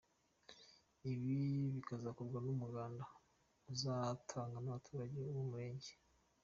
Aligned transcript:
Ibi 1.11 1.37
bikazakorwa 1.75 2.37
n’umuganda 2.45 3.03
uzatangwa 3.71 4.57
n’abaturage 4.61 5.15
b’uwo 5.21 5.43
murenge. 5.51 5.91